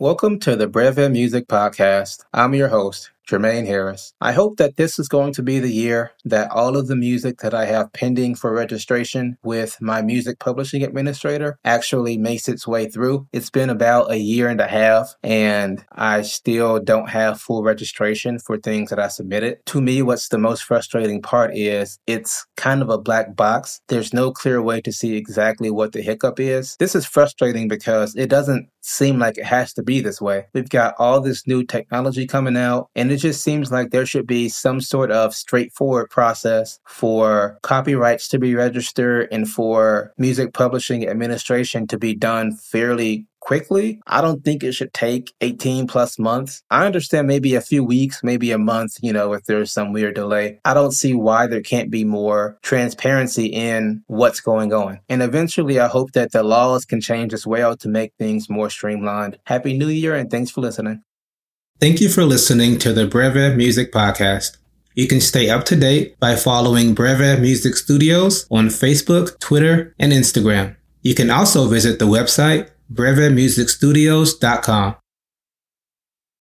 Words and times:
Welcome 0.00 0.38
to 0.40 0.54
the 0.54 0.68
Breve 0.68 1.10
Music 1.10 1.48
Podcast. 1.48 2.20
I'm 2.32 2.54
your 2.54 2.68
host, 2.68 3.10
Jermaine 3.28 3.66
Harris. 3.66 4.14
I 4.20 4.30
hope 4.30 4.56
that 4.58 4.76
this 4.76 4.96
is 4.96 5.08
going 5.08 5.32
to 5.32 5.42
be 5.42 5.58
the 5.58 5.72
year 5.72 6.12
that 6.24 6.52
all 6.52 6.76
of 6.76 6.86
the 6.86 6.94
music 6.94 7.38
that 7.38 7.52
I 7.52 7.64
have 7.64 7.92
pending 7.92 8.36
for 8.36 8.52
registration 8.52 9.38
with 9.42 9.76
my 9.80 10.00
music 10.00 10.38
publishing 10.38 10.84
administrator 10.84 11.58
actually 11.64 12.16
makes 12.16 12.48
its 12.48 12.64
way 12.64 12.86
through. 12.86 13.26
It's 13.32 13.50
been 13.50 13.70
about 13.70 14.12
a 14.12 14.18
year 14.18 14.48
and 14.48 14.60
a 14.60 14.68
half, 14.68 15.16
and 15.24 15.84
I 15.90 16.22
still 16.22 16.78
don't 16.78 17.08
have 17.08 17.40
full 17.40 17.64
registration 17.64 18.38
for 18.38 18.56
things 18.56 18.90
that 18.90 19.00
I 19.00 19.08
submitted. 19.08 19.58
To 19.66 19.80
me, 19.80 20.02
what's 20.02 20.28
the 20.28 20.38
most 20.38 20.62
frustrating 20.62 21.20
part 21.22 21.56
is 21.56 21.98
it's 22.06 22.46
kind 22.56 22.82
of 22.82 22.88
a 22.88 22.98
black 22.98 23.34
box. 23.34 23.80
There's 23.88 24.14
no 24.14 24.30
clear 24.30 24.62
way 24.62 24.80
to 24.82 24.92
see 24.92 25.16
exactly 25.16 25.72
what 25.72 25.90
the 25.90 26.02
hiccup 26.02 26.38
is. 26.38 26.76
This 26.78 26.94
is 26.94 27.04
frustrating 27.04 27.66
because 27.66 28.14
it 28.14 28.30
doesn't 28.30 28.68
seem 28.88 29.18
like 29.18 29.38
it 29.38 29.44
has 29.44 29.72
to 29.74 29.82
be 29.82 30.00
this 30.00 30.20
way. 30.20 30.46
We've 30.54 30.68
got 30.68 30.94
all 30.98 31.20
this 31.20 31.46
new 31.46 31.64
technology 31.64 32.26
coming 32.26 32.56
out, 32.56 32.88
and 32.94 33.12
it 33.12 33.18
just 33.18 33.42
seems 33.42 33.70
like 33.70 33.90
there 33.90 34.06
should 34.06 34.26
be 34.26 34.48
some 34.48 34.80
sort 34.80 35.10
of 35.10 35.34
straightforward 35.34 36.10
process 36.10 36.78
for 36.86 37.58
copyrights 37.62 38.28
to 38.28 38.38
be 38.38 38.54
registered 38.54 39.28
and 39.30 39.48
for 39.48 40.12
music 40.18 40.54
publishing 40.54 41.06
administration 41.08 41.86
to 41.88 41.98
be 41.98 42.14
done 42.14 42.56
fairly 42.56 43.26
quickly. 43.48 43.98
I 44.06 44.20
don't 44.20 44.44
think 44.44 44.62
it 44.62 44.72
should 44.72 44.92
take 44.92 45.32
18 45.40 45.86
plus 45.86 46.18
months. 46.18 46.62
I 46.70 46.84
understand 46.84 47.26
maybe 47.26 47.54
a 47.54 47.62
few 47.62 47.82
weeks, 47.82 48.22
maybe 48.22 48.52
a 48.52 48.58
month, 48.58 48.98
you 49.00 49.10
know, 49.10 49.32
if 49.32 49.44
there's 49.44 49.72
some 49.72 49.94
weird 49.94 50.16
delay. 50.16 50.60
I 50.66 50.74
don't 50.74 50.92
see 50.92 51.14
why 51.14 51.46
there 51.46 51.62
can't 51.62 51.90
be 51.90 52.04
more 52.04 52.58
transparency 52.60 53.46
in 53.46 54.04
what's 54.06 54.40
going 54.40 54.74
on. 54.74 55.00
And 55.08 55.22
eventually, 55.22 55.80
I 55.80 55.88
hope 55.88 56.12
that 56.12 56.32
the 56.32 56.42
laws 56.42 56.84
can 56.84 57.00
change 57.00 57.32
as 57.32 57.46
well 57.46 57.74
to 57.78 57.88
make 57.88 58.12
things 58.18 58.50
more 58.50 58.68
streamlined. 58.68 59.38
Happy 59.46 59.78
New 59.78 59.88
Year 59.88 60.14
and 60.14 60.30
thanks 60.30 60.50
for 60.50 60.60
listening. 60.60 61.02
Thank 61.80 62.02
you 62.02 62.10
for 62.10 62.24
listening 62.24 62.78
to 62.80 62.92
the 62.92 63.06
Breve 63.06 63.56
Music 63.56 63.92
Podcast. 63.92 64.58
You 64.94 65.08
can 65.08 65.22
stay 65.22 65.48
up 65.48 65.64
to 65.66 65.76
date 65.76 66.20
by 66.20 66.36
following 66.36 66.92
Breve 66.92 67.40
Music 67.40 67.76
Studios 67.76 68.46
on 68.50 68.66
Facebook, 68.66 69.40
Twitter, 69.40 69.94
and 69.98 70.12
Instagram. 70.12 70.76
You 71.00 71.14
can 71.14 71.30
also 71.30 71.66
visit 71.66 71.98
the 71.98 72.04
website 72.04 72.68
brevemusicstudios.com. 72.88 75.07